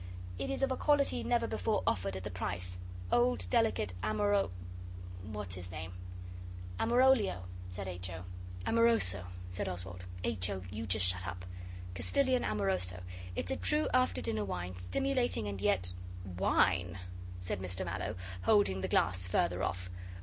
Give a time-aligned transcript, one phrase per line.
[0.39, 2.79] 'It is of a quality never before offered at the price.
[3.11, 4.49] Old Delicate Amoro
[5.25, 5.93] what's its name'
[6.79, 8.09] 'Amorolio,' said H.
[8.09, 8.23] O.
[8.65, 10.05] 'Amoroso,' said Oswald.
[10.23, 10.49] 'H.
[10.49, 11.45] O., you just shut up
[11.93, 13.03] Castilian Amoroso
[13.35, 15.93] it's a true after dinner wine, stimulating and yet...'
[16.25, 16.97] 'Wine?'
[17.39, 19.91] said Mr Mallow, holding the glass further off.